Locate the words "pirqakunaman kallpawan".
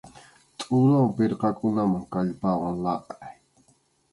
1.15-2.75